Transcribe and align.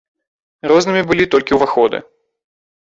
Рознымі 0.71 1.03
былі 1.11 1.29
толькі 1.37 1.57
ўваходы. 1.61 2.05